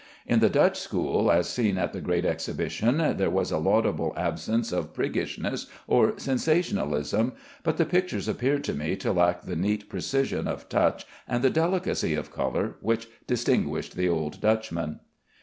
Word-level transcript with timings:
In 0.25 0.39
the 0.39 0.49
Dutch 0.49 0.79
school, 0.79 1.31
as 1.31 1.47
seen 1.47 1.77
at 1.77 1.93
the 1.93 2.01
Great 2.01 2.25
Exhibition, 2.25 2.97
there 3.17 3.29
was 3.29 3.51
a 3.51 3.59
laudable 3.59 4.13
absence 4.17 4.71
of 4.71 4.95
priggishness 4.95 5.67
or 5.85 6.17
sensationalism, 6.17 7.33
but 7.61 7.77
the 7.77 7.85
pictures 7.85 8.27
appeared 8.27 8.63
to 8.63 8.73
me 8.73 8.95
to 8.95 9.13
lack 9.13 9.43
the 9.43 9.55
neat 9.55 9.89
precision 9.89 10.47
of 10.47 10.67
touch 10.69 11.05
and 11.27 11.43
the 11.43 11.51
delicacy 11.51 12.15
of 12.15 12.31
color 12.31 12.77
which 12.79 13.09
distinguished 13.27 13.95
the 13.95 14.09
old 14.09 14.41
Dutchmen. 14.41 15.01